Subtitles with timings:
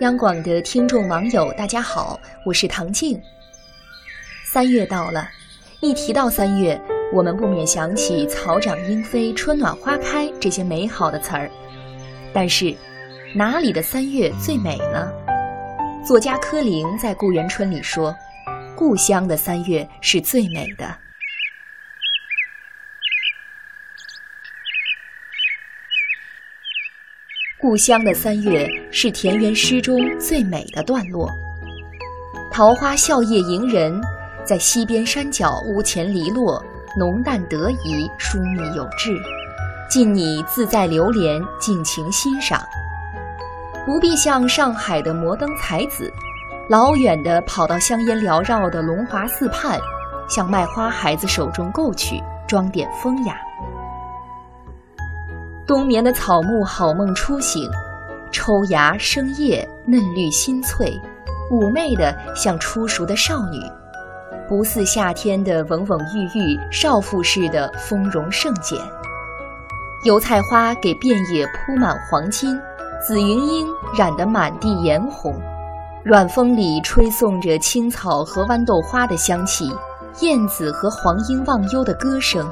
[0.00, 3.20] 央广的听众网友，大家好，我是唐静。
[4.46, 5.28] 三月到了，
[5.80, 6.80] 一提到三月，
[7.12, 11.50] 我们不免想起“草长莺飞，春暖花开”这些美好的词儿。
[12.32, 12.74] 但是，
[13.34, 15.12] 哪里的三月最美呢？
[16.02, 18.16] 作家柯林在《故园春》里说
[18.74, 20.96] ：“故乡的三月是最美的。”
[27.60, 31.30] 故乡的三月是田园诗中最美的段落。
[32.50, 34.00] 桃花笑靥迎人，
[34.44, 36.62] 在溪边山脚屋前篱落，
[36.98, 39.16] 浓淡得宜，疏密有致。
[39.88, 42.60] 尽你自在流连，尽情欣赏。
[43.86, 46.12] 不必像上海的摩登才子，
[46.68, 49.80] 老远的跑到香烟缭绕的龙华寺畔，
[50.28, 53.36] 向卖花孩子手中购取，装点风雅。
[55.66, 57.70] 冬眠的草木好梦初醒，
[58.32, 61.00] 抽芽生叶，嫩绿新翠，
[61.50, 63.60] 妩媚的像初熟的少女，
[64.48, 68.78] 不似夏天的蓊蓊郁郁，少妇似的丰容盛俭。
[70.04, 72.58] 油菜花给遍野铺满黄金，
[73.06, 75.34] 紫云英染得满地颜红，
[76.04, 79.70] 软风里吹送着青草和豌豆花的香气，
[80.20, 82.48] 燕子和黄莺忘忧的歌声。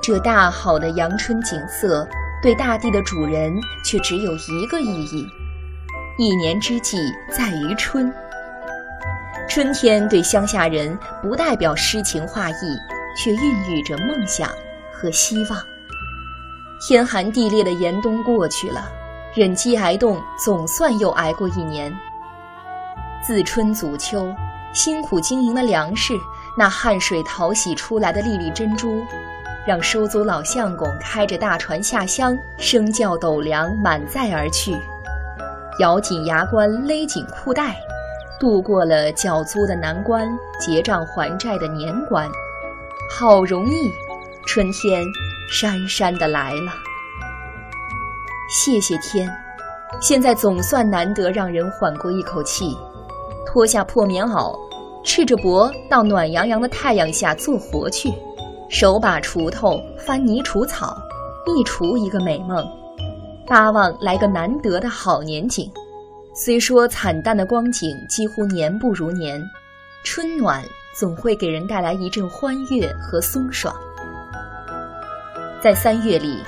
[0.00, 2.04] 这大好的阳春景色，
[2.42, 5.24] 对大地的主人却只有一个意义：
[6.18, 6.98] 一年之计
[7.30, 8.12] 在于春。
[9.48, 12.76] 春天对乡下人不代表诗情画意，
[13.16, 14.50] 却孕育着梦想
[14.92, 15.62] 和希望。
[16.84, 18.90] 天寒地裂的严冬过去了，
[19.36, 21.96] 忍饥挨冻，总算又挨过一年。
[23.24, 24.34] 自春足秋，
[24.72, 26.14] 辛苦经营的粮食，
[26.58, 29.00] 那汗水淘洗出来的粒粒珍珠。
[29.66, 34.76] 让收租老相公开着大船下乡，升轿斗粮满载而去，
[35.78, 37.76] 咬紧牙关，勒紧裤带，
[38.40, 42.28] 度过了缴租的难关，结账还债的年关。
[43.10, 43.90] 好容易，
[44.46, 45.04] 春天
[45.48, 46.72] 姗姗的来了。
[48.50, 49.30] 谢谢天，
[50.00, 52.76] 现在总算难得让人缓过一口气，
[53.46, 54.58] 脱下破棉袄，
[55.04, 58.12] 赤着脖到暖洋洋的太阳下做活去。
[58.72, 60.96] 手把锄头翻泥除草，
[61.44, 62.66] 一锄一个美梦，
[63.46, 65.70] 巴望来个难得的好年景。
[66.34, 69.38] 虽说惨淡的光景几乎年不如年，
[70.04, 73.76] 春暖总会给人带来一阵欢悦和松爽。
[75.60, 76.38] 在三月里，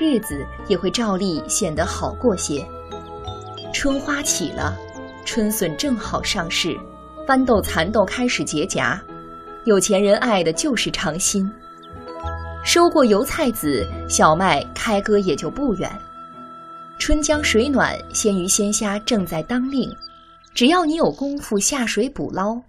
[0.00, 2.66] 日子也会照例显得好过些。
[3.72, 4.76] 春花起了，
[5.24, 6.76] 春笋正好上市，
[7.28, 9.00] 豌豆蚕豆开始结荚，
[9.64, 11.48] 有钱人爱的就是尝新。
[12.64, 15.90] 收过油菜籽，小麦开割也就不远。
[16.98, 19.90] 春江水暖，鲜鱼鲜虾正在当令，
[20.54, 22.60] 只要你有功夫下水捕捞。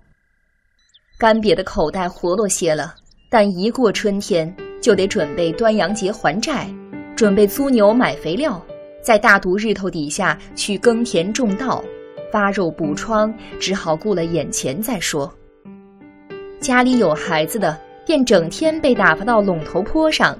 [1.18, 2.96] 干瘪的口袋活络些了，
[3.30, 6.74] 但一过春天，就得准备端阳节还债，
[7.16, 8.64] 准备租牛买肥料，
[9.04, 11.84] 在大毒日头底下去耕田种稻，
[12.32, 15.30] 发肉补疮，只好顾了眼前再说。
[16.62, 17.78] 家里有孩子的。
[18.10, 20.36] 便整天被打发到垄头坡上，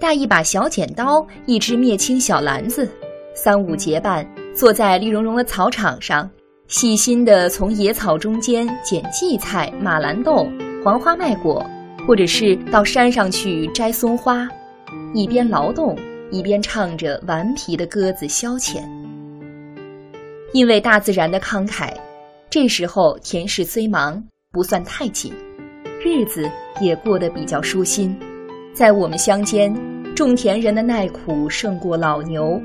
[0.00, 2.90] 带一把小剪刀，一只灭青小篮子，
[3.32, 6.28] 三五结伴坐在绿茸茸的草场上，
[6.66, 10.48] 细心地从野草中间捡荠菜、马兰豆、
[10.82, 11.64] 黄花麦果，
[12.08, 14.48] 或者是到山上去摘松花，
[15.14, 15.96] 一边劳动
[16.32, 18.82] 一边唱着顽皮的歌子消遣。
[20.52, 21.92] 因为大自然的慷慨，
[22.50, 25.32] 这时候田氏虽忙，不算太紧。
[26.04, 28.18] 日子也过得比较舒心，
[28.74, 29.72] 在我们乡间，
[30.16, 32.60] 种田人的耐苦胜过老牛。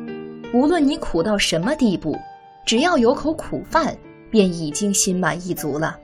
[0.55, 2.17] 无论你苦到什么地步，
[2.65, 3.95] 只要有口苦饭，
[4.31, 5.95] 便已经心满意足了。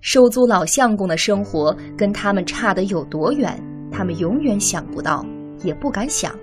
[0.00, 5.26] 收租老相公的生活跟他们差得有多远，他们永远想不到，
[5.62, 6.34] 也不敢想。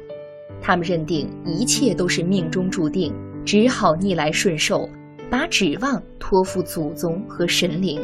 [0.62, 3.12] 他们认定一切都是命中注定，
[3.44, 4.88] 只好逆来顺受，
[5.32, 8.00] 把指望托付祖宗和神灵。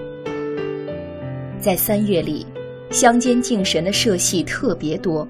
[1.62, 2.46] 在三月里，
[2.90, 5.26] 乡间敬神的社戏特别多。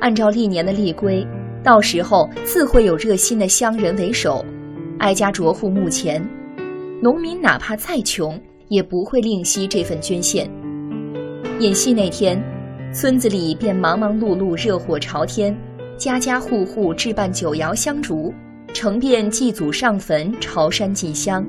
[0.00, 1.26] 按照历年的例规，
[1.62, 4.44] 到时候自会有热心的乡人为首，
[4.98, 6.26] 挨家啄户墓前。
[7.02, 10.48] 农民哪怕再穷，也不会吝惜这份捐献。
[11.60, 12.42] 演戏那天，
[12.92, 15.56] 村子里便忙忙碌碌，热火朝天，
[15.96, 18.32] 家家户户置办酒肴香烛，
[18.72, 21.44] 成遍祭祖上坟，朝山进香。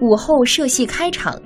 [0.00, 1.40] 午后社戏开场。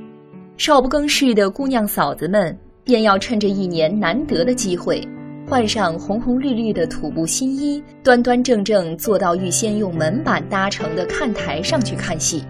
[0.56, 5.06] 少不更事的姑娘嫂子们，便要趁着一年难得的机会，
[5.46, 12.42] 换上红红绿绿的土布新衣，端端正正坐到预先用门板搭成的看台上去看戏。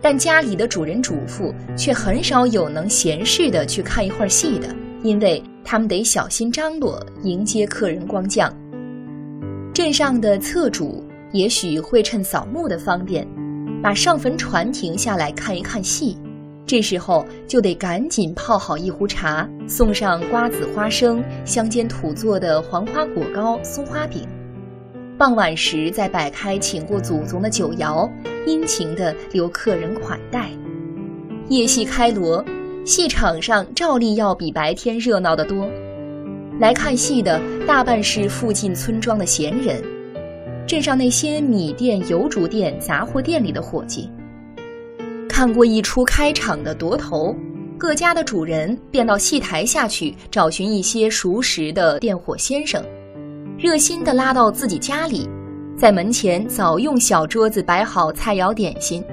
[0.00, 4.68] 但家里的主人主妇却很少有能闲适的去看一会儿戏的，
[5.02, 8.50] 因为他们得小心张罗迎接客人光降。
[9.74, 13.28] 镇上的侧主也许会趁扫墓的方便，
[13.82, 16.16] 把上坟船停下来看一看戏。
[16.66, 24.26] 这时候就得赶紧泡好一壶茶，送上瓜子、花生、乡间土做的黄花果糕、松花饼。
[25.16, 28.10] 傍晚时再摆开请过祖宗的酒肴，
[28.46, 30.50] 殷勤地留客人款待。
[31.48, 32.44] 夜戏开锣，
[32.84, 35.70] 戏场上照例要比白天热闹得多。
[36.58, 39.80] 来看戏的大半是附近村庄的闲人，
[40.66, 44.10] 镇上那些米店、油烛店、杂货店里的伙计。
[45.36, 47.36] 看过一出开场的夺头，
[47.76, 52.82] 各家的主人便到戏台下去找寻一些熟识的店伙先生，
[53.58, 55.28] 热心地拉到自己家里，
[55.76, 59.04] 在门前早用小桌子摆好菜肴点心。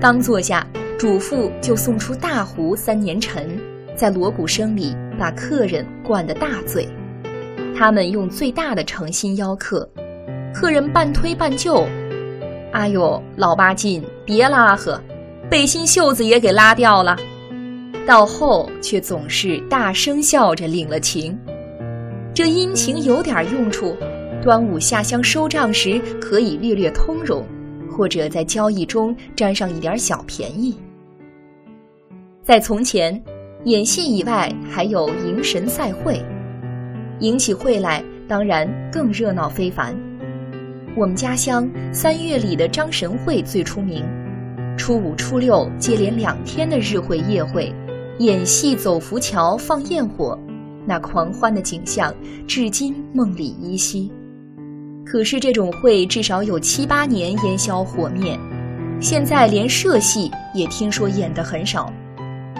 [0.00, 0.66] 刚坐下，
[0.98, 3.60] 主妇就送出大壶三年陈，
[3.94, 6.88] 在锣鼓声里把客人灌得大醉。
[7.76, 9.86] 他们用最大的诚心邀客，
[10.54, 11.86] 客人半推半就
[12.72, 14.98] ：“哎呦，老八进，别拉呵。”
[15.50, 17.16] 背心袖子也给拉掉了，
[18.06, 21.36] 到后却总是大声笑着领了情。
[22.32, 23.96] 这殷勤有点用处，
[24.40, 27.44] 端午下乡收账时可以略略通融，
[27.90, 30.78] 或者在交易中沾上一点小便宜。
[32.44, 33.20] 在从前，
[33.64, 36.22] 演戏以外还有迎神赛会，
[37.18, 39.98] 迎起会来当然更热闹非凡。
[40.96, 44.04] 我们家乡三月里的张神会最出名。
[44.80, 47.70] 初五、初六接连两天的日会、夜会，
[48.18, 50.36] 演戏、走浮桥、放焰火，
[50.86, 52.14] 那狂欢的景象
[52.46, 54.10] 至今梦里依稀。
[55.04, 58.40] 可是这种会至少有七八年烟消火灭，
[59.02, 61.92] 现在连社戏也听说演得很少。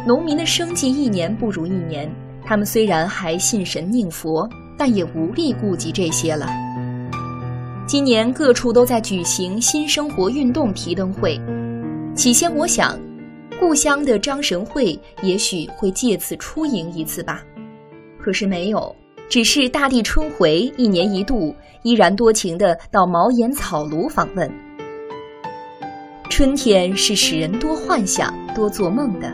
[0.06, 2.06] 农民的生计一年不如一年，
[2.44, 4.46] 他们虽然还信神念佛，
[4.76, 6.46] 但也无力顾及这些了。
[7.86, 11.40] 今年各处都在举行新生活运动提灯会。
[12.20, 13.00] 起先我想，
[13.58, 17.42] 故乡的张神会也许会借此出迎一次吧，
[18.18, 18.94] 可是没有，
[19.30, 24.52] 只是大地春回，一年一度，依然多情的到茅檐草庐访问。
[26.28, 29.32] 春天是使人多幻想、多做梦的，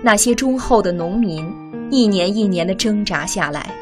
[0.00, 1.52] 那些忠厚的农民，
[1.90, 3.74] 一年一年的挣扎下来，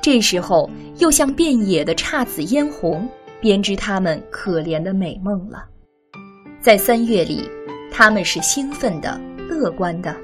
[0.00, 0.70] 这时候
[1.00, 3.06] 又像遍野的姹紫嫣红，
[3.42, 5.66] 编织他们可怜的美梦了。
[6.60, 7.48] 在三月里，
[7.98, 10.14] 他们是兴奋的、乐观的；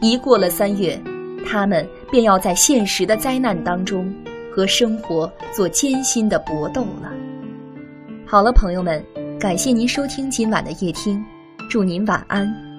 [0.00, 1.00] 一过了三月，
[1.46, 4.12] 他们便要在现实的灾难当中
[4.52, 7.12] 和生活做艰辛的搏斗了。
[8.26, 9.00] 好了，朋友们，
[9.38, 11.24] 感谢您收听今晚的夜听，
[11.68, 12.69] 祝您晚安。